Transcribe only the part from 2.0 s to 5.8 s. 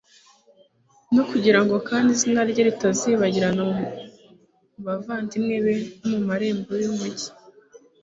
izina rye ritazibagirana mu bavandimwe be